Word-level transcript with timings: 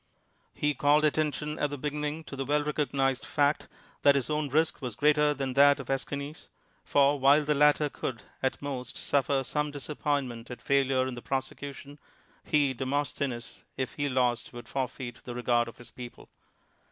He 0.55 0.73
called 0.73 1.05
INTRODUCTION 1.05 1.49
attention 1.49 1.63
at 1.63 1.69
the 1.69 1.77
beginning 1.77 2.23
to 2.23 2.35
the 2.35 2.43
well 2.43 2.63
recog 2.63 2.87
nized 2.89 3.23
fact 3.23 3.67
that 4.01 4.15
his 4.15 4.31
own 4.31 4.49
risk 4.49 4.81
was 4.81 4.95
greater 4.95 5.35
than 5.35 5.53
that 5.53 5.79
of 5.79 5.89
yEschines; 5.89 6.47
for 6.83 7.19
while 7.19 7.45
the 7.45 7.53
latter 7.53 7.87
could, 7.87 8.23
at 8.41 8.59
most, 8.63 8.95
sufl:or. 8.95 9.45
r.ne 9.59 9.69
disappointment 9.71 10.49
at 10.49 10.59
failure 10.59 11.05
in 11.05 11.13
the 11.13 11.21
prosecution, 11.21 11.99
he 12.43 12.73
(Demosthenes), 12.73 13.63
if 13.77 13.93
he 13.93 14.09
lost 14.09 14.51
wou]d 14.53 14.67
forfeit 14.67 15.17
the 15.23 15.35
regard 15.35 15.67
of 15.67 15.77
hi.s 15.77 15.91
peox)le. 15.95 16.27